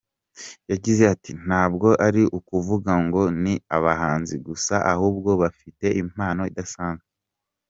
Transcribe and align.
Yagize 0.71 1.03
ati 1.13 1.31
“Ntabwo 1.45 1.87
ari 2.07 2.21
ukuvuga 2.37 2.91
ngo 3.05 3.21
ni 3.43 3.53
abahanzi 3.77 4.35
gusa 4.47 4.75
ahubwo 4.93 5.29
bafite 5.41 5.85
impano 6.01 6.41
idasanzwe. 6.51 7.09